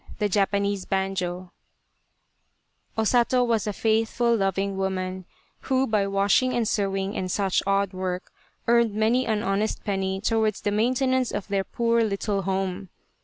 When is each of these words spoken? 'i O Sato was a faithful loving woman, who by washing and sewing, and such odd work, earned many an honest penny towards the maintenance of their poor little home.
'i 0.19 1.51
O 2.97 3.03
Sato 3.03 3.43
was 3.43 3.67
a 3.67 3.71
faithful 3.71 4.35
loving 4.35 4.75
woman, 4.75 5.25
who 5.59 5.85
by 5.85 6.07
washing 6.07 6.53
and 6.55 6.67
sewing, 6.67 7.15
and 7.15 7.29
such 7.29 7.61
odd 7.67 7.93
work, 7.93 8.31
earned 8.67 8.95
many 8.95 9.27
an 9.27 9.43
honest 9.43 9.83
penny 9.83 10.19
towards 10.19 10.61
the 10.61 10.71
maintenance 10.71 11.31
of 11.31 11.47
their 11.49 11.63
poor 11.63 12.01
little 12.03 12.41
home. 12.41 12.89